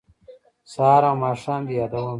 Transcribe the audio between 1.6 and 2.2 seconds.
دې یادوم